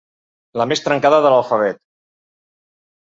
La 0.61 0.65
més 0.71 0.81
trencada 0.87 1.19
de 1.27 1.33
l'alfabet. 1.35 1.81